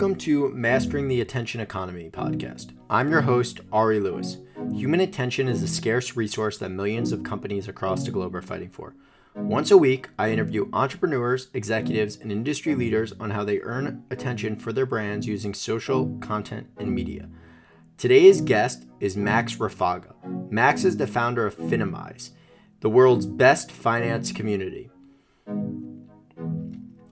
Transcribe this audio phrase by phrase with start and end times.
[0.00, 2.70] Welcome to Mastering the Attention Economy podcast.
[2.88, 4.38] I'm your host, Ari Lewis.
[4.72, 8.70] Human attention is a scarce resource that millions of companies across the globe are fighting
[8.70, 8.94] for.
[9.34, 14.56] Once a week, I interview entrepreneurs, executives, and industry leaders on how they earn attention
[14.56, 17.28] for their brands using social, content, and media.
[17.98, 20.14] Today's guest is Max Rofagha.
[20.50, 22.30] Max is the founder of Finimize,
[22.80, 24.88] the world's best finance community.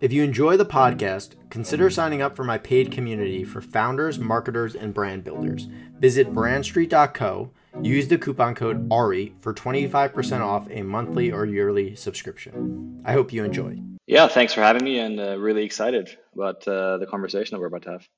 [0.00, 4.76] If you enjoy the podcast, consider signing up for my paid community for founders, marketers,
[4.76, 5.66] and brand builders.
[5.98, 7.50] Visit brandstreet.co,
[7.82, 13.02] use the coupon code ARI for 25% off a monthly or yearly subscription.
[13.04, 13.82] I hope you enjoy.
[14.06, 17.66] Yeah, thanks for having me and uh, really excited about uh, the conversation that we're
[17.66, 18.08] about to have.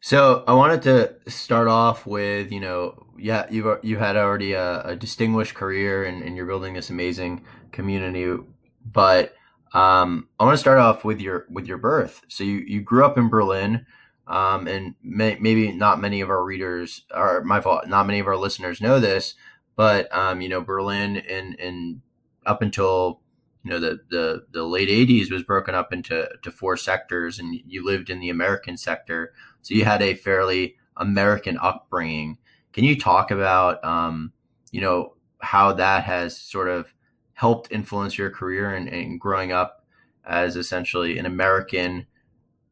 [0.00, 4.82] So I wanted to start off with, you know, yeah, you've you had already a,
[4.82, 8.42] a distinguished career and, and you're building this amazing community,
[8.84, 9.34] but
[9.72, 12.22] um, I want to start off with your with your birth.
[12.28, 13.86] So you, you grew up in Berlin,
[14.26, 18.26] um, and may, maybe not many of our readers, or my fault, not many of
[18.26, 19.34] our listeners know this,
[19.76, 22.02] but um, you know Berlin in in
[22.46, 23.20] up until
[23.62, 27.54] you know the the, the late '80s was broken up into to four sectors, and
[27.66, 29.32] you lived in the American sector,
[29.62, 32.38] so you had a fairly American upbringing.
[32.72, 34.32] Can you talk about um,
[34.72, 36.92] you know how that has sort of
[37.40, 39.82] helped influence your career and, growing up
[40.26, 42.06] as essentially an American,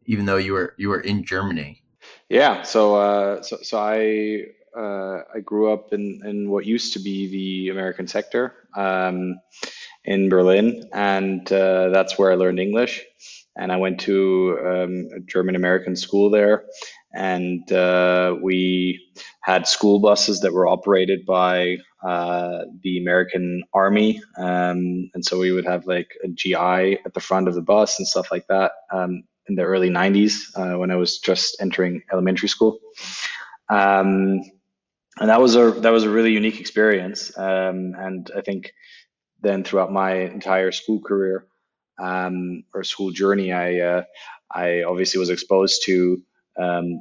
[0.04, 1.82] even though you were you were in Germany?
[2.28, 3.98] Yeah, so uh, so so I
[4.78, 9.40] uh, I grew up in in what used to be the American sector um,
[10.04, 13.06] in Berlin, and uh, that's where I learned English.
[13.56, 14.16] And I went to
[14.70, 16.66] um, a German American school there,
[17.12, 19.08] and uh, we
[19.40, 25.52] had school buses that were operated by uh, the American Army, um, and so we
[25.52, 28.72] would have like a GI at the front of the bus and stuff like that
[28.92, 32.78] um, in the early '90s uh, when I was just entering elementary school.
[33.70, 34.42] Um,
[35.20, 38.72] and that was a that was a really unique experience, um, and I think
[39.40, 41.46] then throughout my entire school career
[41.98, 44.02] um, or school journey, I uh,
[44.50, 46.22] I obviously was exposed to
[46.58, 47.00] um,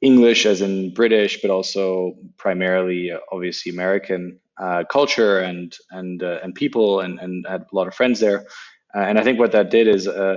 [0.00, 6.38] English as in British, but also primarily uh, obviously American uh, culture and and uh,
[6.42, 8.46] and people, and and had a lot of friends there.
[8.94, 10.36] Uh, and I think what that did is uh,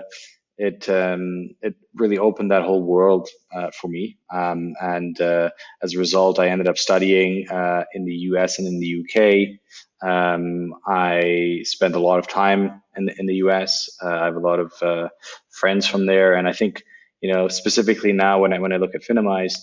[0.57, 4.17] it um, it really opened that whole world uh, for me.
[4.33, 7.47] Um, and as a result, I ended up studying
[7.93, 8.59] in the U.S.
[8.59, 9.59] and in the U.K.
[10.05, 13.89] Um, I spent a lot of time in the, in the U.S.
[14.01, 14.73] I have a lot of
[15.49, 16.83] friends from there, and I think
[17.23, 19.53] you know, specifically now when I when I look at Finimize,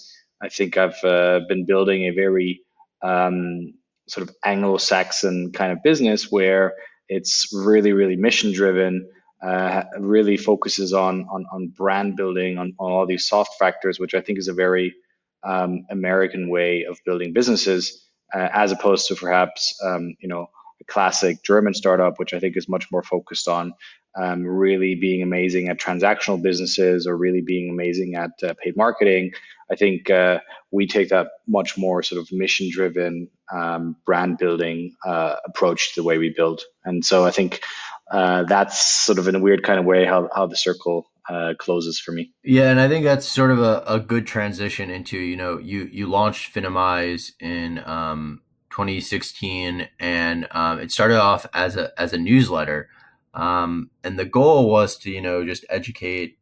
[0.43, 2.63] I think I've uh, been building a very
[3.03, 3.75] um,
[4.09, 6.73] sort of Anglo-Saxon kind of business where
[7.09, 9.09] it's really really mission driven.
[9.43, 14.15] Uh, really focuses on, on on brand building on, on all these soft factors, which
[14.15, 14.95] I think is a very
[15.43, 20.51] um, American way of building businesses, uh, as opposed to perhaps um, you know
[20.81, 23.73] a classic German startup, which I think is much more focused on
[24.17, 29.33] um, really being amazing at transactional businesses or really being amazing at uh, paid marketing.
[29.71, 30.41] I think uh,
[30.71, 36.01] we take that much more sort of mission driven um, brand building uh, approach to
[36.01, 36.63] the way we build.
[36.85, 37.63] And so I think
[38.11, 41.55] uh, that's sort of in a weird kind of way how, how the circle uh,
[41.59, 42.33] closes for me.
[42.43, 45.89] Yeah, and I think that's sort of a, a good transition into you know you
[45.93, 52.19] you launched Finimize in um, 2016, and um, it started off as a as a
[52.19, 52.89] newsletter.
[53.35, 56.39] Um, and the goal was to, you know, just educate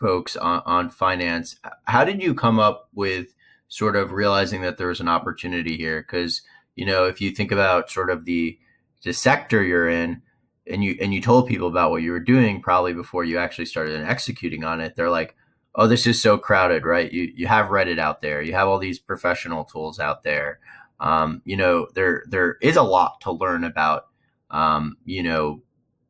[0.00, 1.56] folks on, on finance.
[1.84, 3.34] How did you come up with
[3.68, 6.00] sort of realizing that there was an opportunity here?
[6.00, 6.42] Because,
[6.74, 8.58] you know, if you think about sort of the,
[9.04, 10.22] the sector you're in,
[10.66, 13.66] and you and you told people about what you were doing probably before you actually
[13.66, 15.34] started executing on it, they're like,
[15.74, 17.12] "Oh, this is so crowded, right?
[17.12, 20.60] You you have Reddit out there, you have all these professional tools out there.
[21.00, 24.06] Um, you know, there there is a lot to learn about,
[24.50, 25.62] um, you know,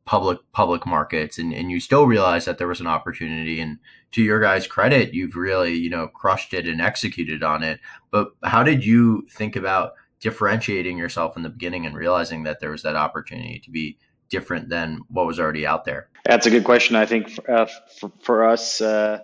[0.05, 3.59] public public markets and, and you still realize that there was an opportunity.
[3.59, 3.79] And
[4.11, 7.79] to your guys credit you've really you know crushed it and executed on it.
[8.11, 12.71] But how did you think about differentiating yourself in the beginning and realizing that there
[12.71, 13.97] was that opportunity to be
[14.29, 16.09] different than what was already out there?
[16.25, 16.95] That's a good question.
[16.95, 17.69] I think for, uh,
[17.99, 19.19] for, for, us uh,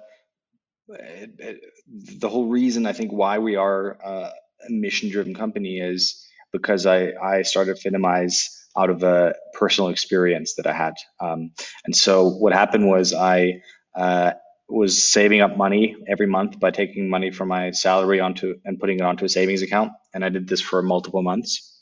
[0.89, 4.29] the whole reason i think why we are uh,
[4.67, 10.55] a mission driven company is because i i started finimize out of a personal experience
[10.55, 10.93] that I had.
[11.19, 11.51] Um,
[11.85, 13.61] and so what happened was I
[13.95, 14.31] uh,
[14.67, 18.99] was saving up money every month by taking money from my salary onto and putting
[18.99, 19.91] it onto a savings account.
[20.13, 21.75] And I did this for multiple months.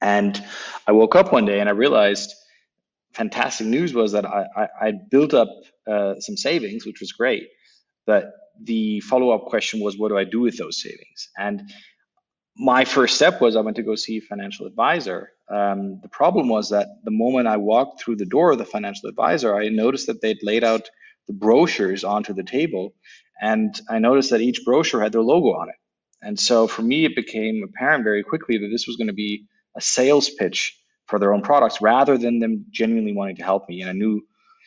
[0.00, 0.42] And
[0.86, 2.34] I woke up one day and I realized
[3.12, 5.48] fantastic news was that I, I, I built up
[5.86, 7.48] uh, some savings, which was great.
[8.06, 11.28] But the follow up question was, what do I do with those savings?
[11.36, 11.70] And
[12.56, 15.32] my first step was I went to go see a financial advisor.
[15.48, 19.08] Um, the problem was that the moment I walked through the door of the financial
[19.08, 20.88] advisor, I noticed that they'd laid out
[21.28, 22.94] the brochures onto the table,
[23.40, 25.76] and I noticed that each brochure had their logo on it.
[26.22, 29.46] And so for me, it became apparent very quickly that this was going to be
[29.76, 30.76] a sales pitch
[31.06, 33.80] for their own products rather than them genuinely wanting to help me.
[33.82, 34.22] And I knew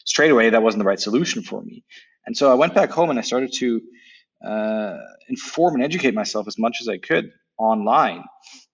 [0.06, 1.84] straight away that wasn't the right solution for me.
[2.26, 3.82] And so I went back home and I started to
[4.46, 4.98] uh,
[5.28, 8.24] inform and educate myself as much as I could online.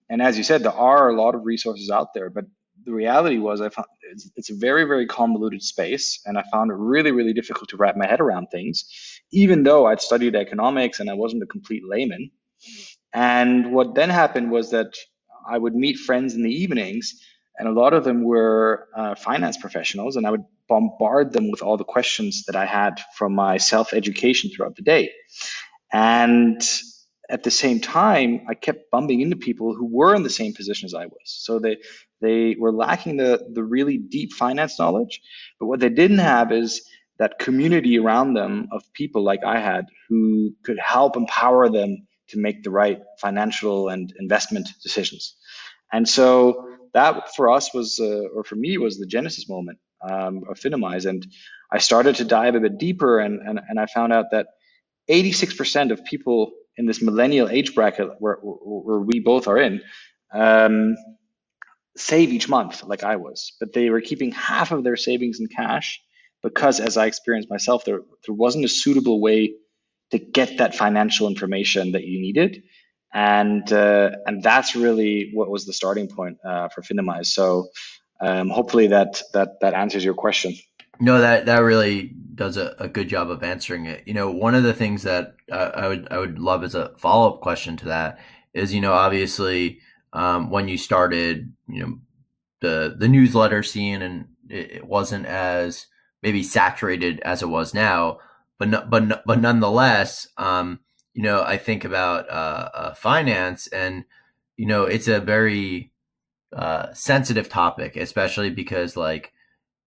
[0.09, 2.45] And as you said, there are a lot of resources out there, but
[2.83, 6.71] the reality was I found it's, it's, a very, very convoluted space, and I found
[6.71, 8.85] it really, really difficult to wrap my head around things,
[9.31, 12.31] even though I'd studied economics and I wasn't a complete layman.
[13.13, 14.93] And what then happened was that
[15.47, 17.13] I would meet friends in the evenings,
[17.57, 21.61] and a lot of them were uh, finance professionals, and I would bombard them with
[21.61, 25.11] all the questions that I had from my self education throughout the day.
[25.93, 26.61] And
[27.29, 30.85] at the same time, I kept bumping into people who were in the same position
[30.85, 31.25] as I was.
[31.25, 31.77] So they
[32.21, 35.21] they were lacking the the really deep finance knowledge,
[35.59, 36.87] but what they didn't have is
[37.17, 42.39] that community around them of people like I had who could help empower them to
[42.39, 45.35] make the right financial and investment decisions.
[45.91, 50.43] And so that for us was, uh, or for me, was the genesis moment um,
[50.49, 51.05] of Finimize.
[51.05, 51.25] And
[51.71, 54.47] I started to dive a bit deeper, and, and, and I found out that
[55.09, 59.81] 86% of people in this millennial age bracket where, where we both are in
[60.33, 60.95] um,
[61.97, 65.47] save each month like I was, but they were keeping half of their savings in
[65.47, 66.01] cash
[66.43, 69.55] because, as I experienced myself, there, there wasn't a suitable way
[70.11, 72.63] to get that financial information that you needed.
[73.13, 77.27] And uh, and that's really what was the starting point uh, for Finimize.
[77.27, 77.69] So
[78.21, 80.53] um, hopefully that that that answers your question.
[80.99, 84.03] No, that that really does a, a, good job of answering it.
[84.05, 86.93] You know, one of the things that uh, I would I would love as a
[86.97, 88.19] follow up question to that
[88.53, 89.79] is, you know, obviously
[90.13, 91.99] um, when you started, you know,
[92.61, 95.87] the the newsletter scene and it, it, wasn't as
[96.23, 98.19] maybe saturated as it was now,
[98.57, 100.79] but no, but but nonetheless, um,
[101.13, 104.05] you know, I think about uh, uh, finance and
[104.57, 105.91] you know, it's a very
[106.55, 109.33] uh, sensitive topic, especially because like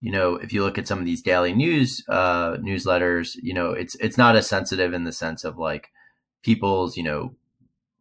[0.01, 3.73] you know, if you look at some of these daily news uh, newsletters, you know,
[3.73, 5.91] it's it's not as sensitive in the sense of like
[6.43, 7.35] people's, you know,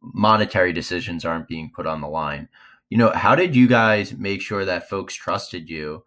[0.02, 2.50] monetary decisions aren't being put on the line.
[2.90, 6.04] You know, how did you guys make sure that folks trusted you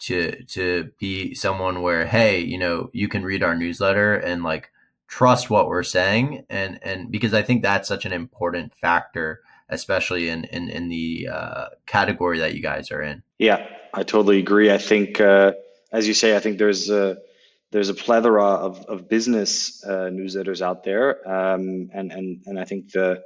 [0.00, 4.70] to to be someone where, hey, you know, you can read our newsletter and like
[5.06, 10.28] trust what we're saying and and because I think that's such an important factor especially
[10.28, 13.22] in in, in the uh, category that you guys are in.
[13.38, 14.72] Yeah, I totally agree.
[14.72, 15.52] I think, uh,
[15.92, 17.18] as you say, I think there's a
[17.72, 22.64] there's a plethora of, of business uh, newsletters out there, um, and and and I
[22.64, 23.22] think the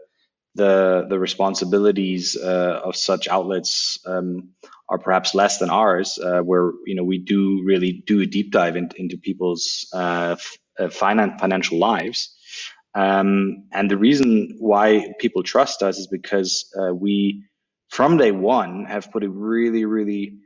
[0.55, 4.51] the the responsibilities uh, of such outlets um,
[4.89, 8.53] are perhaps less than ours, uh, where you know we do really do a deep
[8.53, 10.37] dive in, into people's uh,
[10.91, 12.35] finance financial lives.
[12.95, 17.45] Um, and the reason why people trust us is because uh, we,
[17.93, 20.39] from day one, have put a really, really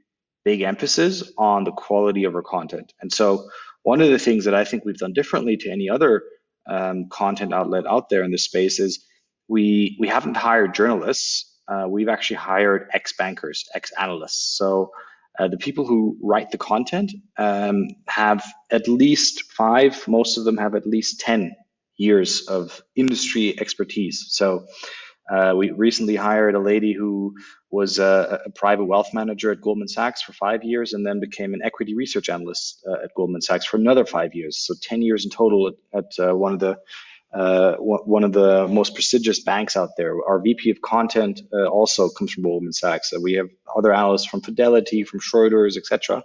[0.44, 2.92] big emphasis on the quality of our content.
[3.00, 3.48] And so,
[3.84, 6.24] one of the things that I think we've done differently to any other
[6.68, 9.06] um, content outlet out there in this space is
[9.46, 11.56] we we haven't hired journalists.
[11.68, 14.56] Uh, we've actually hired ex bankers, ex analysts.
[14.58, 14.90] So
[15.38, 20.08] uh, the people who write the content um, have at least five.
[20.08, 21.54] Most of them have at least ten
[21.96, 24.26] years of industry expertise.
[24.30, 24.66] So
[25.30, 27.34] uh, we recently hired a lady who
[27.70, 31.52] was a, a, private wealth manager at Goldman Sachs for five years and then became
[31.52, 34.58] an equity research analyst uh, at Goldman Sachs for another five years.
[34.58, 36.78] So 10 years in total at, at uh, one of the
[37.34, 40.14] uh, one of the most prestigious banks out there.
[40.26, 43.12] Our VP of content uh, also comes from Goldman Sachs.
[43.20, 46.22] we have other analysts from Fidelity, from Schroders, etc.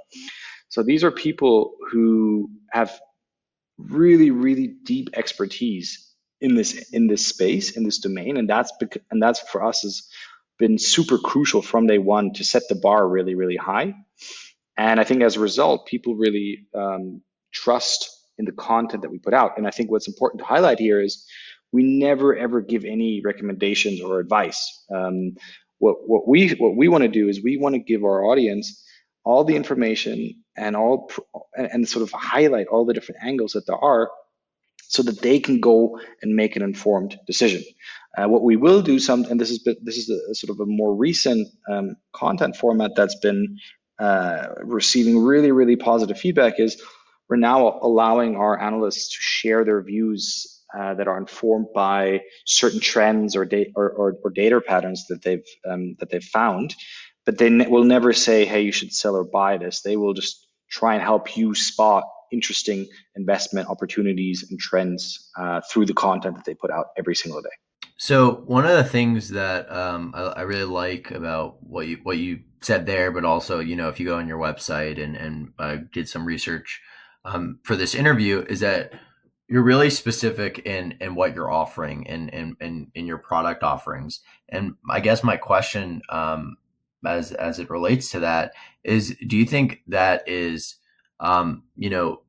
[0.70, 2.98] So these are people who have
[3.78, 6.11] really, really deep expertise
[6.42, 9.82] in this in this space in this domain, and that's bec- and that's for us
[9.84, 10.04] has
[10.60, 13.96] been super crucial from day one to set the bar really, really high.
[14.78, 17.22] And I think as a result, people really um,
[17.54, 19.58] trust in the content that we put out.
[19.58, 21.26] And I think what's important to highlight here is
[21.72, 24.86] we never ever give any recommendations or advice.
[24.94, 25.36] Um,
[25.80, 28.84] what what we what we want to do is we want to give our audience
[29.26, 31.10] all the information and all
[31.56, 34.10] and sort of highlight all the different angles that there are
[34.92, 37.64] so that they can go and make an informed decision.
[38.18, 40.66] Uh, what we will do some, and this is this is a, sort of a
[40.66, 43.58] more recent um, content format that's been
[44.00, 46.82] uh, receiving really really positive feedback is
[47.30, 52.82] we're now allowing our analysts to share their views uh, that are informed by certain
[52.82, 56.76] trends or, da- or, or, or, data patterns that they've um, that they've found,
[57.26, 60.14] but they ne- will never say, "Hey, you should sell or buy this." They will
[60.14, 66.36] just try and help you spot interesting investment opportunities and trends uh, through the content
[66.36, 67.50] that they put out every single day.
[67.98, 72.18] So one of the things that um, I, I, really like about what you what
[72.18, 75.54] you said there, but also you know if you go on your website and and
[75.60, 76.82] I did some research
[77.26, 78.94] um, for this interview, is that
[79.48, 84.22] you're really specific in in what you're offering and and in, in, your product offerings.
[84.50, 86.56] And I guess my question, um,
[87.06, 90.78] as as it relates to that, is do you think that is,
[91.22, 92.22] um, you know,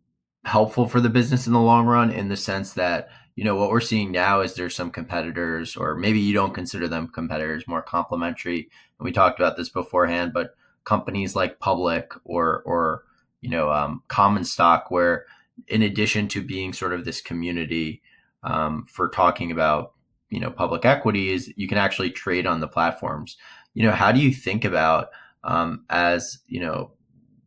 [0.44, 3.70] helpful for the business in the long run in the sense that you know what
[3.70, 7.82] we're seeing now is there's some competitors or maybe you don't consider them competitors more
[7.82, 8.68] complementary.
[8.98, 13.04] And we talked about this beforehand but companies like public or or
[13.40, 15.24] you know um, common stock where
[15.68, 18.02] in addition to being sort of this community
[18.42, 19.92] um, for talking about
[20.28, 23.38] you know public equity is you can actually trade on the platforms.
[23.74, 25.08] You know how do you think about
[25.44, 26.92] um, as you know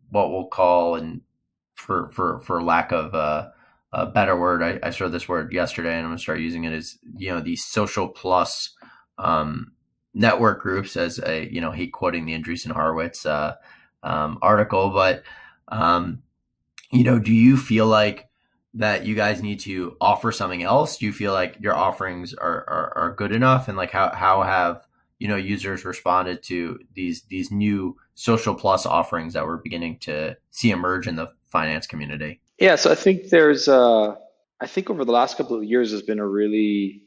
[0.10, 1.22] what we'll call and
[1.75, 3.50] for for for lack of uh,
[3.94, 6.74] a better word I, I saw this word yesterday and i'm to start using it
[6.74, 8.75] as you know these social plus
[9.17, 9.72] um,
[10.13, 13.55] network groups as a you know hate quoting the andreessen horowitz uh,
[14.03, 15.24] um, article but
[15.67, 16.22] um,
[16.91, 18.29] you know, do you feel like
[18.75, 20.98] that you guys need to offer something else?
[20.98, 23.67] Do you feel like your offerings are, are, are good enough?
[23.67, 24.86] And like how, how have,
[25.20, 30.36] you know, users responded to these, these new social plus offerings that we're beginning to
[30.51, 32.42] see emerge in the finance community?
[32.60, 32.75] Yeah.
[32.75, 34.16] So I think there's, uh,
[34.60, 37.04] I think over the last couple of years, there's been a really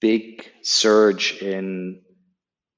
[0.00, 2.00] big surge in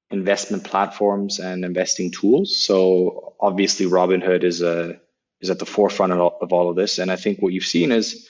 [0.09, 2.65] investment platforms and investing tools.
[2.65, 4.99] So obviously Robinhood is a
[5.41, 6.97] is at the forefront of all, of all of this.
[6.97, 8.27] And I think what you've seen is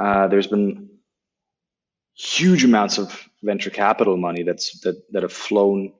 [0.00, 0.88] uh, there's been
[2.14, 5.92] huge amounts of venture capital money that's that that have flown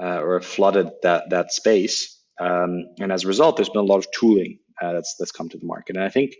[0.00, 2.20] uh, or have flooded that that space.
[2.40, 5.48] Um, and as a result, there's been a lot of tooling uh, that's that's come
[5.48, 5.96] to the market.
[5.96, 6.34] And I think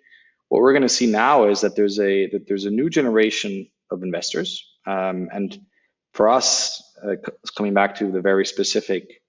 [0.49, 3.69] what we're going to see now is that there's a that there's a new generation
[3.91, 4.65] of investors.
[4.87, 5.59] Um, and
[6.13, 7.17] for us, uh,
[7.57, 9.23] coming back to the very specific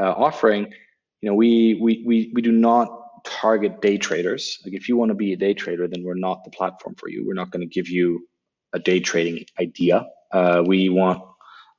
[0.00, 0.72] uh, offering,
[1.20, 2.88] you know, we we we we do not
[3.24, 4.58] target day traders.
[4.64, 7.08] Like if you want to be a day trader, then we're not the platform for
[7.08, 7.24] you.
[7.26, 8.26] We're not going to give you
[8.72, 10.06] a day trading idea.
[10.32, 11.22] Uh, we want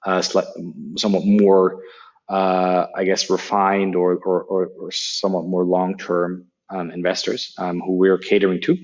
[0.06, 1.82] uh, somewhat more,
[2.30, 7.94] uh, I guess, refined or or, or, or somewhat more long term investors um, who
[7.94, 8.78] we're catering to.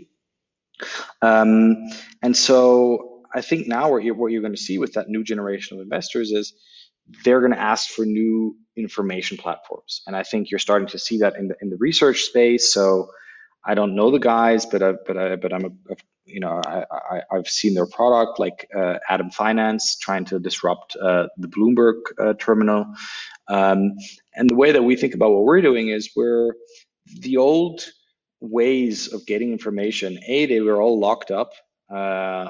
[1.22, 1.90] Um,
[2.22, 5.24] and so I think now what you're, what you're going to see with that new
[5.24, 6.54] generation of investors is
[7.24, 10.02] they're going to ask for new information platforms.
[10.08, 12.74] And I think you're starting to see that in the in the research space.
[12.74, 13.10] So
[13.66, 16.86] I don't know the guys, but I, but I, but I'm a, you know I,
[17.32, 22.02] I have seen their product like uh, Atom Finance trying to disrupt uh, the Bloomberg
[22.20, 22.86] uh, terminal.
[23.50, 23.94] Um,
[24.36, 26.54] and the way that we think about what we're doing is we're
[27.06, 27.86] the old
[28.40, 30.20] ways of getting information.
[30.28, 31.54] A, they were all locked up
[31.94, 32.50] uh,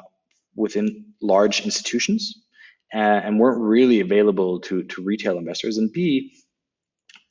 [0.56, 2.44] within large institutions
[2.92, 5.78] and weren't really available to, to retail investors.
[5.78, 6.32] And B,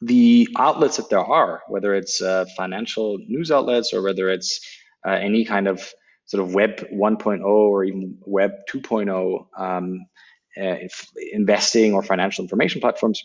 [0.00, 4.60] the outlets that there are, whether it's uh, financial news outlets or whether it's
[5.06, 5.92] uh, any kind of
[6.26, 10.06] sort of Web 1.0 or even Web 2.0 um,
[10.60, 10.76] uh,
[11.32, 13.22] investing or financial information platforms,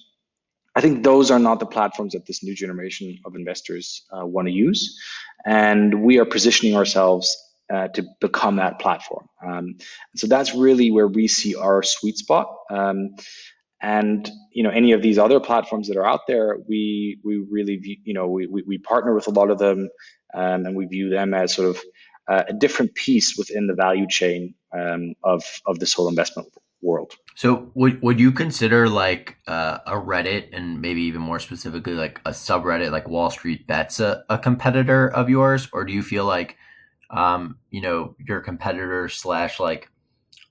[0.77, 4.47] I think those are not the platforms that this new generation of investors uh, want
[4.47, 4.95] to use.
[5.43, 7.35] And we are positioning ourselves
[7.73, 9.25] uh, to become that platform.
[9.43, 9.77] Um,
[10.15, 12.47] so that's really where we see our sweet spot.
[12.69, 13.15] Um,
[13.81, 17.77] and you know, any of these other platforms that are out there, we we really
[17.77, 19.89] view, you know we, we, we partner with a lot of them,
[20.35, 21.81] um, and we view them as sort of
[22.27, 26.47] uh, a different piece within the value chain um, of of this whole investment
[26.81, 27.13] world.
[27.35, 32.19] So would would you consider like uh, a Reddit and maybe even more specifically like
[32.25, 36.25] a subreddit like Wall Street Bets a, a competitor of yours, or do you feel
[36.25, 36.57] like
[37.09, 39.89] um, you know, your competitor slash like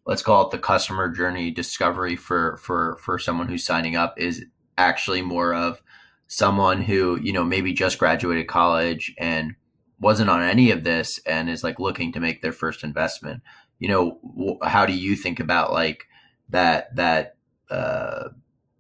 [0.07, 4.45] let's call it the customer journey discovery for for for someone who's signing up is
[4.79, 5.83] actually more of
[6.29, 9.55] someone who you know maybe just graduated college and
[10.01, 13.43] wasn't on any of this and is like looking to make their first investment
[13.79, 16.07] you know how do you think about like
[16.51, 17.37] that that
[17.71, 18.29] uh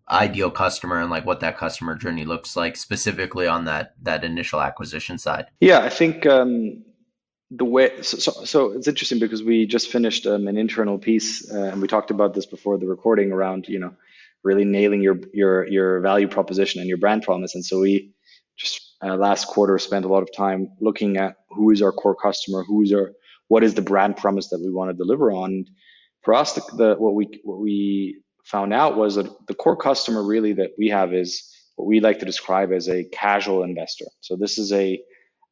[0.09, 4.61] ideal customer and like what that customer journey looks like specifically on that that initial
[4.61, 6.83] acquisition side yeah i think um
[7.51, 11.49] the way so, so, so, it's interesting because we just finished um, an internal piece
[11.53, 13.95] uh, and we talked about this before the recording around you know
[14.43, 18.13] really nailing your your your value proposition and your brand promise and so we
[18.57, 22.17] just uh, last quarter spent a lot of time looking at who is our core
[22.17, 23.13] customer who is our
[23.49, 25.67] what is the brand promise that we want to deliver on.
[26.27, 30.25] For us, the, the what we what we found out was that the core customer
[30.25, 34.07] really that we have is what we like to describe as a casual investor.
[34.23, 35.01] So this is a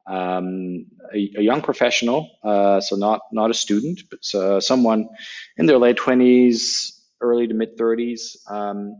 [0.05, 5.07] um, a, a, young professional, uh, so not not a student, but uh, someone
[5.55, 8.97] in their late twenties, early to mid thirties, um,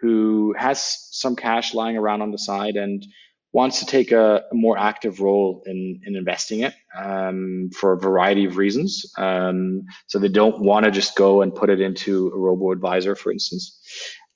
[0.00, 3.06] who has some cash lying around on the side and
[3.52, 7.98] wants to take a, a more active role in, in investing it um, for a
[7.98, 9.12] variety of reasons.
[9.16, 13.14] Um, so they don't want to just go and put it into a robo advisor,
[13.14, 13.80] for instance,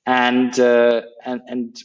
[0.05, 1.77] and uh, and and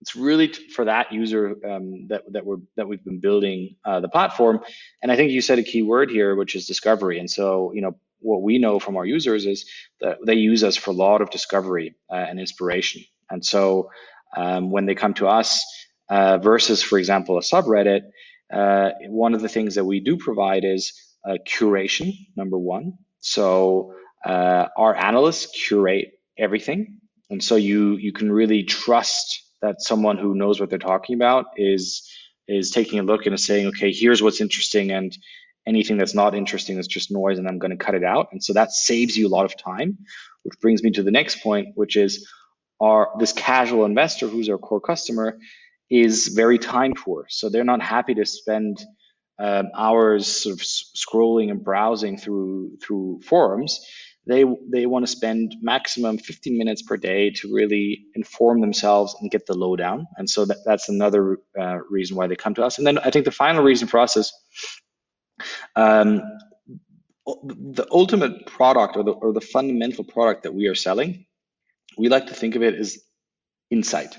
[0.00, 4.08] it's really for that user um, that that we're that we've been building uh, the
[4.08, 4.60] platform.
[5.02, 7.18] And I think you said a key word here, which is discovery.
[7.18, 10.76] And so you know what we know from our users is that they use us
[10.76, 13.02] for a lot of discovery uh, and inspiration.
[13.30, 13.90] And so
[14.36, 15.64] um, when they come to us
[16.08, 18.02] uh, versus, for example, a subreddit,
[18.52, 20.92] uh, one of the things that we do provide is
[21.46, 22.12] curation.
[22.36, 27.00] Number one, so uh, our analysts curate everything,
[27.30, 31.46] and so you you can really trust that someone who knows what they're talking about
[31.56, 32.10] is
[32.46, 35.16] is taking a look and is saying, okay, here's what's interesting, and
[35.66, 38.28] anything that's not interesting is just noise, and I'm going to cut it out.
[38.32, 39.98] And so that saves you a lot of time,
[40.44, 42.26] which brings me to the next point, which is
[42.80, 45.38] our this casual investor who's our core customer
[45.90, 48.84] is very time poor, so they're not happy to spend
[49.38, 53.78] um, hours sort of scrolling and browsing through through forums.
[54.26, 59.30] They they want to spend maximum 15 minutes per day to really inform themselves and
[59.30, 60.06] get the lowdown.
[60.16, 62.78] And so that, that's another uh, reason why they come to us.
[62.78, 64.32] And then i think the final reason for us is
[65.76, 66.20] um,
[67.26, 71.26] the ultimate product or the, or the fundamental product that we are selling
[71.96, 72.98] we like to think of it as
[73.70, 74.16] insight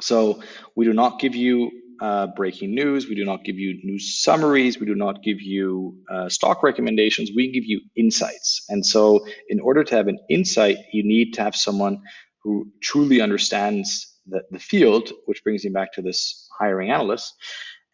[0.00, 0.42] so
[0.74, 3.08] we do not give you uh, breaking news.
[3.08, 4.78] We do not give you news summaries.
[4.78, 7.30] We do not give you uh, stock recommendations.
[7.34, 8.64] We give you insights.
[8.68, 12.02] And so, in order to have an insight, you need to have someone
[12.42, 17.34] who truly understands the, the field, which brings me back to this hiring analyst.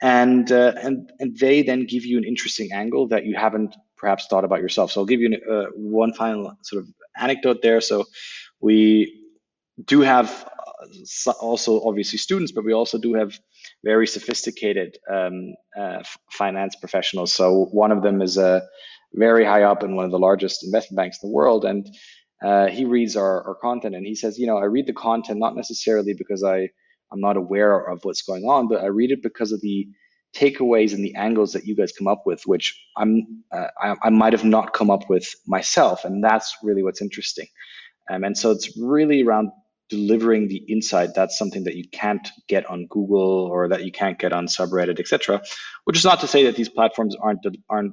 [0.02, 4.26] And, uh, and, and they then give you an interesting angle that you haven't perhaps
[4.26, 4.90] thought about yourself.
[4.90, 7.80] So I'll give you uh, one final sort of anecdote there.
[7.80, 8.04] So
[8.60, 9.30] we
[9.84, 10.48] do have
[11.40, 13.38] also obviously students, but we also do have
[13.84, 17.32] very sophisticated um, uh, finance professionals.
[17.32, 18.60] So one of them is a uh,
[19.14, 21.86] very high up in one of the largest investment banks in the world, and
[22.44, 25.38] uh, he reads our, our content and he says, you know, I read the content
[25.38, 26.68] not necessarily because I
[27.12, 29.86] I'm not aware of what's going on, but I read it because of the
[30.34, 34.10] takeaways and the angles that you guys come up with, which I'm uh, I, I
[34.10, 37.46] might have not come up with myself, and that's really what's interesting.
[38.10, 39.50] Um, and so it's really around
[39.88, 44.18] delivering the insight that's something that you can't get on google or that you can't
[44.18, 45.42] get on subreddit etc
[45.84, 47.92] which is not to say that these platforms aren't aren't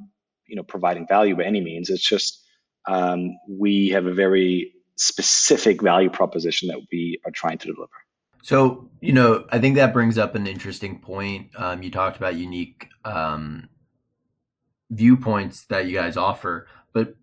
[0.49, 1.89] you know providing value by any means.
[1.89, 2.43] It's just
[2.87, 7.91] um, we have a very specific value proposition that we are trying to deliver.
[8.41, 11.51] So you know i think that brings up an interesting point.
[11.55, 13.69] Um, you talked about unique um,
[14.89, 17.15] viewpoints that you guys offer but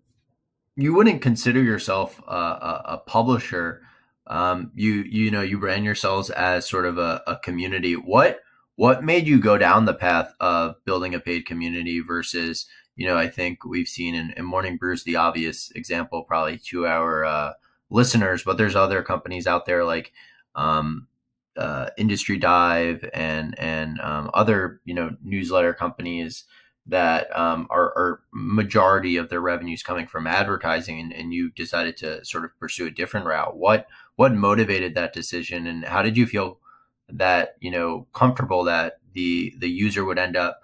[0.77, 3.81] you wouldn't consider yourself a, a, a publisher
[4.27, 7.93] um, you you know you ran yourselves as sort of a, a community.
[7.93, 8.41] What
[8.75, 13.17] what made you go down the path of building a paid community versus you know
[13.17, 17.53] I think we've seen in, in Morning Brews the obvious example probably to our uh,
[17.89, 20.11] listeners, but there's other companies out there like
[20.55, 21.07] um,
[21.55, 26.43] uh, Industry Dive and and um, other you know newsletter companies
[26.89, 31.97] that um, are, are, majority of their revenues coming from advertising and, and, you decided
[31.97, 36.17] to sort of pursue a different route what what motivated that decision and how did
[36.17, 36.59] you feel
[37.07, 40.59] that you know comfortable that the the user would end up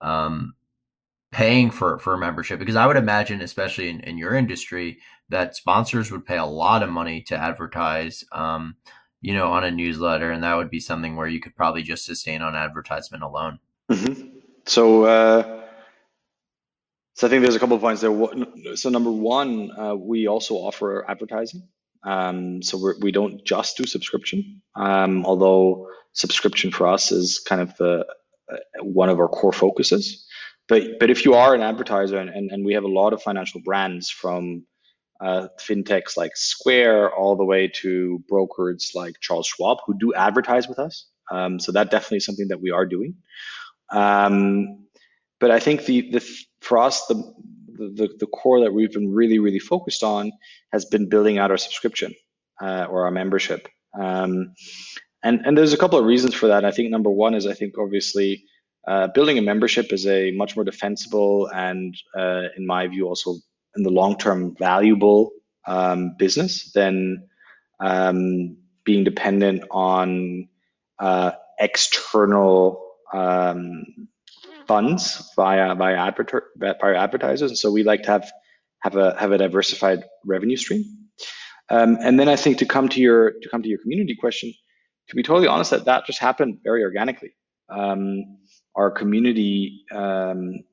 [0.00, 0.54] um,
[1.30, 5.54] paying for for a membership because i would imagine especially in, in your industry that
[5.54, 8.74] sponsors would pay a lot of money to advertise um,
[9.20, 12.04] you know on a newsletter and that would be something where you could probably just
[12.04, 13.58] sustain on advertisement alone
[13.90, 14.28] mm-hmm.
[14.66, 15.60] so uh
[17.16, 18.76] so I think there's a couple of points there.
[18.76, 21.68] So number one, uh, we also offer advertising.
[22.04, 27.40] Um, so we're, we do not just do subscription, um, although subscription for us is
[27.40, 28.06] kind of the
[28.52, 30.26] uh, one of our core focuses.
[30.68, 33.22] But but if you are an advertiser, and, and, and we have a lot of
[33.22, 34.66] financial brands from
[35.20, 40.68] uh, fintechs like Square all the way to brokers like Charles Schwab who do advertise
[40.68, 41.06] with us.
[41.30, 43.16] Um, so that definitely is something that we are doing.
[43.90, 44.86] Um,
[45.40, 46.28] but I think the the
[46.60, 47.34] for us the,
[47.78, 50.32] the the core that we've been really really focused on
[50.72, 52.14] has been building out our subscription
[52.60, 53.68] uh, or our membership.
[53.98, 54.54] Um,
[55.22, 56.64] and and there's a couple of reasons for that.
[56.64, 58.44] I think number one is I think obviously
[58.86, 63.36] uh, building a membership is a much more defensible and, uh, in my view, also
[63.76, 65.30] in the long term valuable
[65.66, 67.26] um, business than
[67.80, 70.48] um, being dependent on
[70.98, 73.84] uh, external um,
[74.66, 77.50] funds via via, adver- via advertisers.
[77.50, 78.32] And so we like to have
[78.80, 80.84] have a have a diversified revenue stream.
[81.70, 84.52] Um, and then I think to come to your to come to your community question,
[85.08, 87.34] to be totally honest, that that just happened very organically.
[87.68, 88.38] Um,
[88.76, 90.64] our community um,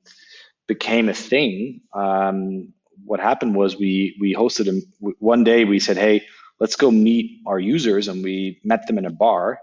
[0.68, 1.82] became a thing.
[1.94, 2.74] Um,
[3.06, 4.82] what happened was we we hosted them
[5.20, 5.64] one day.
[5.66, 6.26] We said, "Hey,
[6.60, 9.60] let's go meet our users," and we met them in a bar,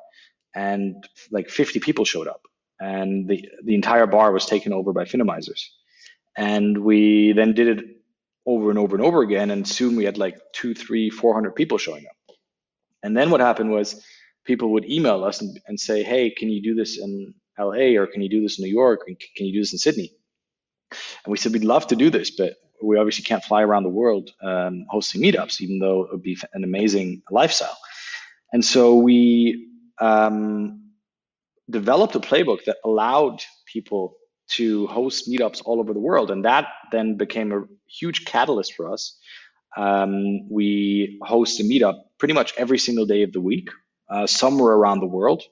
[0.54, 2.42] and like 50 people showed up,
[2.80, 5.62] and the the entire bar was taken over by Finimizers,
[6.36, 7.84] and we then did it
[8.46, 11.54] over and over and over again, and soon we had like two, three, four hundred
[11.54, 12.16] people showing up,
[13.02, 14.04] and then what happened was
[14.44, 18.06] people would email us and, and say, "Hey, can you do this in LA or
[18.06, 19.00] can you do this in New York?
[19.02, 20.12] Or can you do this in Sydney?
[21.24, 23.88] And we said, we'd love to do this, but we obviously can't fly around the
[23.90, 27.76] world um, hosting meetups, even though it would be an amazing lifestyle.
[28.52, 29.68] And so we
[30.00, 30.87] um,
[31.70, 34.16] developed a playbook that allowed people
[34.52, 36.30] to host meetups all over the world.
[36.30, 39.18] And that then became a huge catalyst for us.
[39.76, 43.70] Um, we host a meetup pretty much every single day of the week
[44.10, 45.42] uh, somewhere around the world.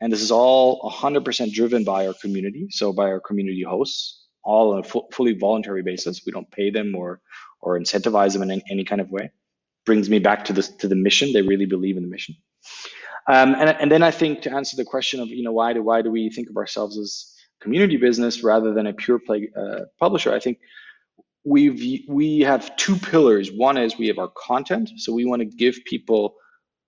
[0.00, 4.74] And this is all 100% driven by our community, so by our community hosts, all
[4.74, 6.22] on a fu- fully voluntary basis.
[6.26, 7.20] We don't pay them or
[7.62, 9.30] or incentivize them in any, any kind of way.
[9.86, 11.32] Brings me back to the to the mission.
[11.32, 12.36] They really believe in the mission.
[13.28, 15.82] Um, and, and then I think to answer the question of you know why do
[15.82, 19.80] why do we think of ourselves as community business rather than a pure play uh,
[19.98, 20.32] publisher?
[20.32, 20.58] I think
[21.44, 23.50] we we have two pillars.
[23.50, 26.36] One is we have our content, so we want to give people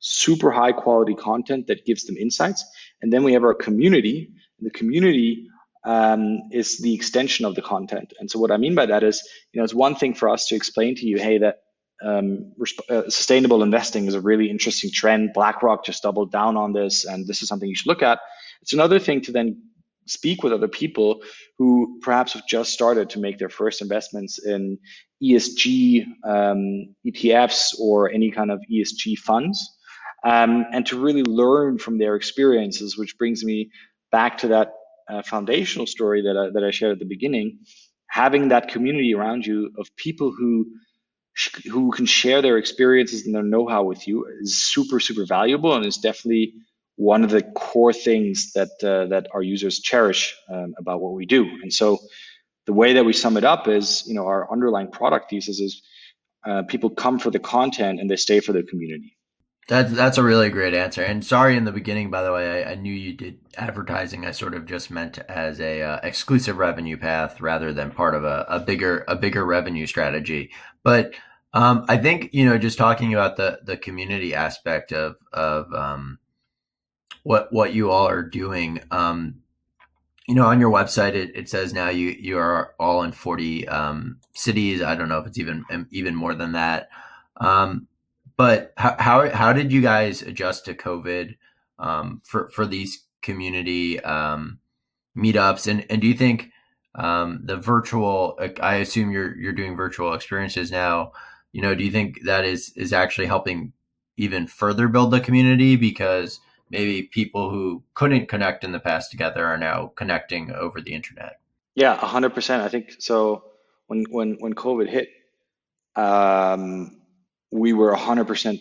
[0.00, 2.64] super high quality content that gives them insights.
[3.02, 4.30] And then we have our community.
[4.58, 5.48] And The community
[5.84, 8.12] um, is the extension of the content.
[8.18, 10.46] And so what I mean by that is, you know, it's one thing for us
[10.48, 11.60] to explain to you, hey, that
[12.04, 12.52] um,
[12.88, 15.32] uh, sustainable investing is a really interesting trend.
[15.34, 18.20] BlackRock just doubled down on this, and this is something you should look at.
[18.62, 19.62] It's another thing to then
[20.06, 21.22] speak with other people
[21.58, 24.78] who perhaps have just started to make their first investments in
[25.22, 29.76] ESG um, ETFs or any kind of ESG funds
[30.24, 33.70] um, and to really learn from their experiences, which brings me
[34.10, 34.72] back to that
[35.08, 37.60] uh, foundational story that I, that I shared at the beginning.
[38.08, 40.66] Having that community around you of people who
[41.70, 45.86] who can share their experiences and their know-how with you is super super valuable and
[45.86, 46.54] is definitely
[46.96, 51.26] one of the core things that uh, that our users cherish um, about what we
[51.26, 51.44] do.
[51.62, 51.98] And so
[52.66, 55.82] the way that we sum it up is, you know, our underlying product thesis is
[56.44, 59.16] uh, people come for the content and they stay for the community.
[59.68, 61.02] That's that's a really great answer.
[61.02, 64.24] And sorry in the beginning, by the way, I, I knew you did advertising.
[64.24, 68.24] I sort of just meant as a uh, exclusive revenue path rather than part of
[68.24, 70.50] a, a bigger a bigger revenue strategy.
[70.82, 71.14] But
[71.54, 76.18] um, I think you know, just talking about the the community aspect of of um,
[77.22, 78.80] what what you all are doing.
[78.90, 79.36] Um,
[80.26, 83.66] you know, on your website, it, it says now you you are all in forty
[83.66, 84.82] um, cities.
[84.82, 86.90] I don't know if it's even even more than that.
[87.38, 87.86] Um,
[88.36, 91.36] but how, how, how did you guys adjust to COVID
[91.78, 93.98] um, for for these community
[95.16, 95.66] meetups?
[95.66, 96.50] And and do you think
[96.94, 98.38] the virtual?
[98.60, 101.12] I assume you're you're doing virtual experiences now.
[101.52, 103.72] You know, do you think that is is actually helping
[104.16, 109.44] even further build the community because maybe people who couldn't connect in the past together
[109.44, 111.40] are now connecting over the internet?
[111.74, 112.62] Yeah, hundred percent.
[112.62, 113.44] I think so.
[113.86, 115.08] When when when COVID hit,
[115.98, 117.00] um,
[117.50, 118.60] we were 100%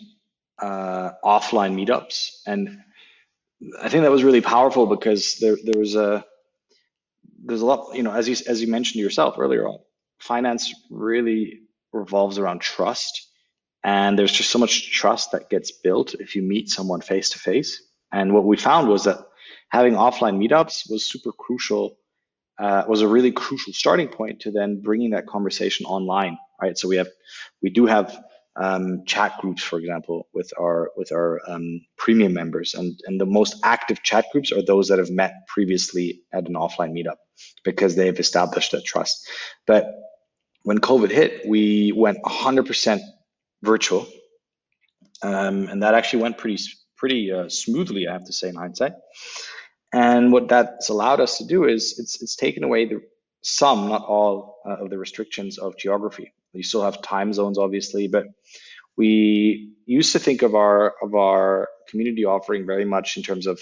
[0.59, 2.41] uh, offline meetups.
[2.45, 2.83] And
[3.79, 6.25] I think that was really powerful because there, there was a,
[7.43, 9.79] there's a lot, you know, as you, as you mentioned yourself earlier on,
[10.19, 11.61] finance really
[11.97, 13.27] revolves around trust.
[13.83, 17.39] And there's just so much trust that gets built if you meet someone face to
[17.39, 17.81] face.
[18.11, 19.19] And what we found was that
[19.69, 21.97] having offline meetups was super crucial,
[22.59, 26.77] uh, was a really crucial starting point to then bringing that conversation online, right?
[26.77, 27.09] So we have,
[27.61, 28.17] we do have
[28.57, 33.25] um, chat groups, for example, with our with our um, premium members, and and the
[33.25, 37.17] most active chat groups are those that have met previously at an offline meetup
[37.63, 39.29] because they have established that trust.
[39.67, 39.93] But
[40.67, 42.99] when COVID hit, we went 100%
[43.63, 44.05] virtual,
[45.23, 46.61] um, and that actually went pretty
[46.97, 48.91] pretty uh, smoothly, I have to say, in hindsight.
[49.93, 53.01] And what that's allowed us to do is it's it's taken away the
[53.43, 56.33] some, not all, uh, of the restrictions of geography.
[56.51, 58.25] You still have time zones, obviously, but
[58.97, 63.61] we used to think of our of our community offering very much in terms of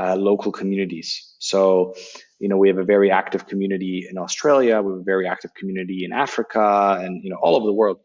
[0.00, 1.34] uh, local communities.
[1.40, 1.94] So
[2.38, 5.54] you know, we have a very active community in Australia, we have a very active
[5.54, 7.98] community in Africa, and you know, all over the world.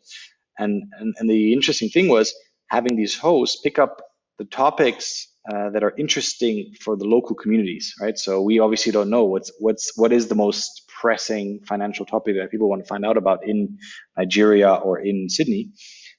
[0.58, 2.34] And and, and the interesting thing was
[2.68, 4.02] having these hosts pick up
[4.40, 8.18] the topics uh, that are interesting for the local communities, right?
[8.18, 12.50] So we obviously don't know what's what's what is the most pressing financial topic that
[12.50, 13.78] people want to find out about in
[14.18, 15.72] Nigeria or in Sydney.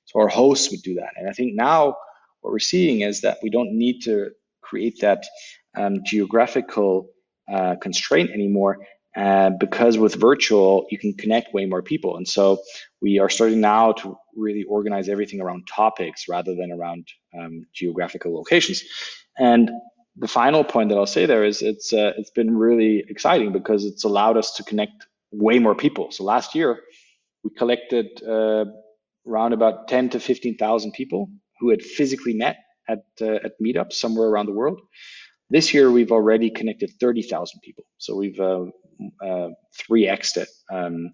[0.06, 1.96] So our hosts would do that, and I think now
[2.40, 4.30] what we're seeing is that we don't need to
[4.62, 5.24] create that
[5.76, 7.08] um, geographical
[7.52, 8.78] uh, constraint anymore.
[9.16, 12.16] Uh, because with virtual, you can connect way more people.
[12.16, 12.60] And so
[13.00, 17.06] we are starting now to really organize everything around topics rather than around
[17.38, 18.82] um, geographical locations.
[19.38, 19.70] And
[20.16, 23.84] the final point that I'll say there is it's uh, it's been really exciting because
[23.84, 26.10] it's allowed us to connect way more people.
[26.10, 26.80] So last year
[27.42, 28.64] we collected uh,
[29.26, 31.28] around about 10 to 15,000 people
[31.60, 32.56] who had physically met
[32.88, 34.80] at uh, at meetups somewhere around the world.
[35.54, 37.84] This year, we've already connected 30,000 people.
[37.98, 38.64] So we've uh,
[39.24, 39.50] uh,
[39.88, 40.48] 3xed it.
[40.68, 41.12] Um,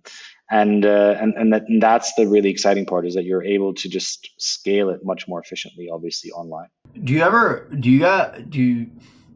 [0.50, 3.74] and, uh, and, and, that, and that's the really exciting part is that you're able
[3.74, 6.68] to just scale it much more efficiently, obviously online.
[7.04, 8.90] Do you ever, do you got, do you,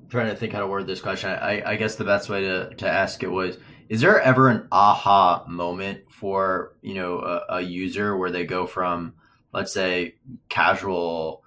[0.08, 1.28] trying to think how to word this question.
[1.28, 3.58] I, I guess the best way to, to ask it was,
[3.90, 8.66] is there ever an aha moment for, you know, a, a user where they go
[8.66, 9.12] from,
[9.52, 10.14] let's say
[10.48, 11.43] casual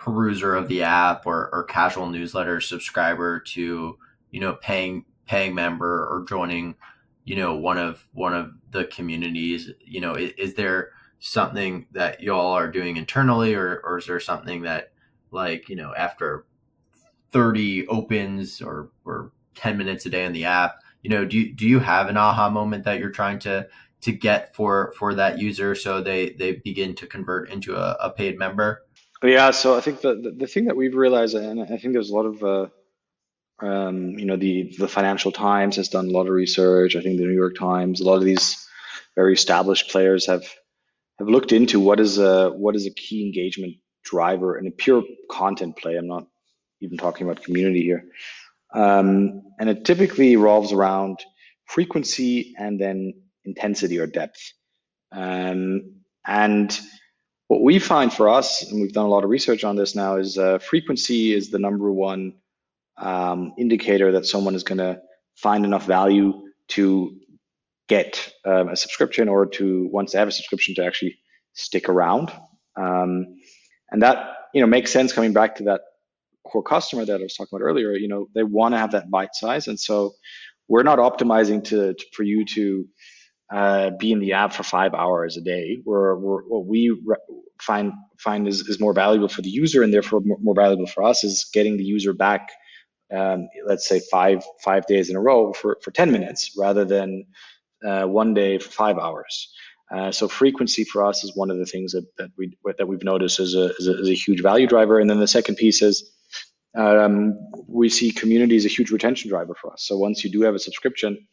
[0.00, 3.98] peruser of the app or, or casual newsletter subscriber to
[4.30, 6.74] you know paying paying member or joining
[7.24, 12.22] you know one of one of the communities you know is, is there something that
[12.22, 14.92] y'all are doing internally or, or is there something that
[15.30, 16.46] like you know after
[17.32, 21.52] 30 opens or or 10 minutes a day in the app you know do you,
[21.52, 23.68] do you have an aha moment that you're trying to
[24.00, 28.10] to get for for that user so they they begin to convert into a, a
[28.10, 28.82] paid member
[29.28, 32.10] yeah, so I think the, the, the thing that we've realized, and I think there's
[32.10, 32.66] a lot of, uh,
[33.64, 36.96] um, you know, the the Financial Times has done a lot of research.
[36.96, 38.66] I think the New York Times, a lot of these
[39.16, 40.44] very established players have
[41.18, 45.04] have looked into what is a what is a key engagement driver and a pure
[45.30, 45.96] content play.
[45.96, 46.26] I'm not
[46.80, 48.04] even talking about community here,
[48.74, 51.18] um, and it typically revolves around
[51.66, 54.54] frequency and then intensity or depth,
[55.12, 56.80] um, and
[57.50, 60.18] what we find for us, and we've done a lot of research on this now,
[60.18, 62.34] is uh, frequency is the number one
[62.96, 65.02] um, indicator that someone is going to
[65.34, 67.18] find enough value to
[67.88, 71.18] get um, a subscription or to once they have a subscription to actually
[71.52, 72.32] stick around.
[72.76, 73.40] Um,
[73.90, 75.80] and that you know makes sense coming back to that
[76.46, 77.94] core customer that I was talking about earlier.
[77.94, 80.12] You know they want to have that bite size, and so
[80.68, 82.86] we're not optimizing to, to for you to
[83.50, 85.78] uh, be in the app for five hours a day.
[85.84, 87.16] Where, what we re-
[87.60, 91.02] find find is, is more valuable for the user and therefore more, more valuable for
[91.04, 92.50] us is getting the user back.
[93.12, 97.24] Um, let's say five five days in a row for, for 10 minutes rather than
[97.86, 99.52] uh, one day for five hours.
[99.92, 103.02] Uh, so frequency for us is one of the things that, that we that we've
[103.02, 105.00] noticed as a, as a, as a huge value driver.
[105.00, 106.12] And then the second piece is
[106.76, 107.34] um,
[107.66, 109.82] we see community is a huge retention driver for us.
[109.84, 111.26] So once you do have a subscription,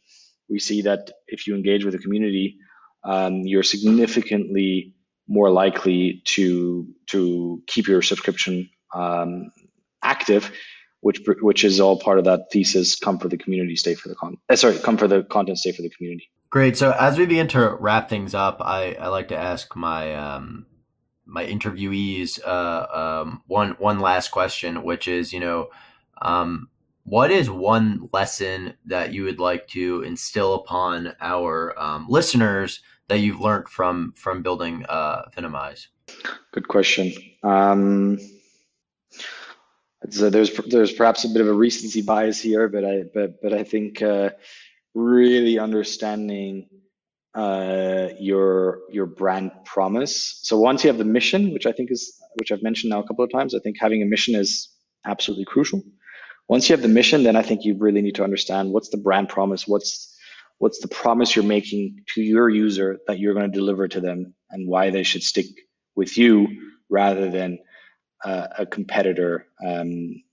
[0.49, 2.57] we see that if you engage with the community,
[3.03, 4.93] um, you're significantly
[5.27, 9.51] more likely to to keep your subscription um,
[10.01, 10.51] active,
[11.01, 12.97] which which is all part of that thesis.
[12.97, 14.37] Come for the community, stay for the con.
[14.49, 16.29] Uh, sorry, come for the content, stay for the community.
[16.49, 16.77] Great.
[16.77, 20.65] So as we begin to wrap things up, I, I like to ask my um,
[21.25, 25.69] my interviewees uh, um, one one last question, which is you know
[26.21, 26.69] um,
[27.07, 33.19] what is one lesson that you would like to instill upon our um, listeners that
[33.19, 35.21] you've learned from from building uh?
[36.51, 37.13] Good question.
[37.43, 38.19] Um,
[40.03, 43.53] uh, there's there's perhaps a bit of a recency bias here, but I but but
[43.53, 44.31] I think uh,
[44.93, 46.67] really understanding
[47.33, 50.41] uh, your your brand promise.
[50.43, 53.07] So once you have the mission, which I think is which I've mentioned now a
[53.07, 54.69] couple of times, I think having a mission is
[55.05, 55.81] absolutely crucial
[56.47, 58.97] once you have the mission, then I think you really need to understand what's the
[58.97, 60.15] brand promise, what's
[60.59, 64.33] what's the promise you're making to your user that you're going to deliver to them,
[64.49, 65.45] and why they should stick
[65.95, 66.47] with you
[66.89, 67.59] rather than
[68.23, 69.45] uh, a competitor.
[69.65, 70.23] Um,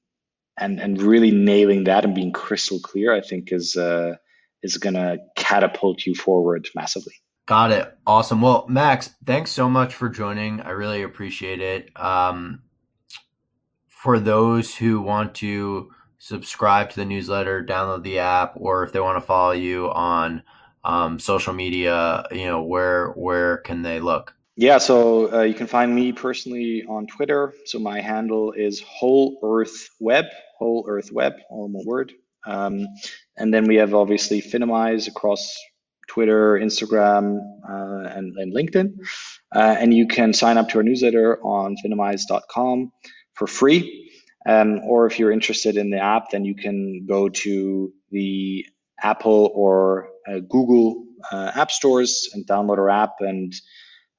[0.56, 4.14] and and really nailing that and being crystal clear, I think is uh,
[4.62, 7.14] is going to catapult you forward massively.
[7.46, 7.92] Got it.
[8.06, 8.40] Awesome.
[8.40, 10.60] Well, Max, thanks so much for joining.
[10.60, 11.90] I really appreciate it.
[11.94, 12.62] Um,
[13.88, 15.90] for those who want to
[16.24, 20.42] subscribe to the newsletter, download the app, or if they want to follow you on
[20.82, 24.34] um, social media, you know, where where can they look?
[24.56, 27.52] Yeah, so uh, you can find me personally on Twitter.
[27.66, 30.26] So my handle is Whole Earth Web,
[30.58, 32.12] Whole Earth Web, all one word.
[32.46, 32.86] Um,
[33.36, 35.58] and then we have obviously Finimize across
[36.08, 38.94] Twitter, Instagram, uh, and, and, LinkedIn.
[39.54, 42.92] Uh, and you can sign up to our newsletter on finimize.com
[43.34, 44.13] for free.
[44.46, 48.66] Um, or if you're interested in the app, then you can go to the
[49.00, 53.54] Apple or uh, Google uh, app stores and download our app and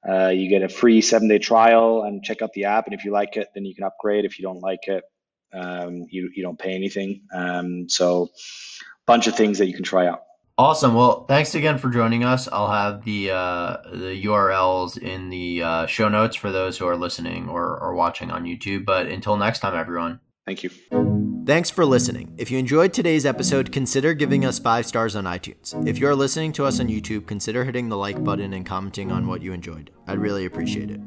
[0.08, 2.86] uh, you get a free seven day trial and check out the app.
[2.86, 4.24] And if you like it, then you can upgrade.
[4.24, 5.04] If you don't like it,
[5.52, 7.22] um, you, you don't pay anything.
[7.32, 8.28] Um, so,
[9.06, 10.25] bunch of things that you can try out.
[10.58, 10.94] Awesome.
[10.94, 12.48] Well, thanks again for joining us.
[12.50, 16.96] I'll have the uh, the URLs in the uh, show notes for those who are
[16.96, 18.86] listening or, or watching on YouTube.
[18.86, 20.20] But until next time, everyone.
[20.46, 20.70] Thank you.
[21.44, 22.34] Thanks for listening.
[22.38, 25.86] If you enjoyed today's episode, consider giving us five stars on iTunes.
[25.86, 29.12] If you are listening to us on YouTube, consider hitting the like button and commenting
[29.12, 29.90] on what you enjoyed.
[30.06, 31.00] I'd really appreciate it.